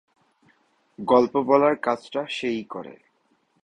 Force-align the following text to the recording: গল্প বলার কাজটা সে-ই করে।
গল্প 0.99 1.33
বলার 1.41 1.75
কাজটা 1.75 2.21
সে-ই 2.29 2.63
করে। 2.69 2.95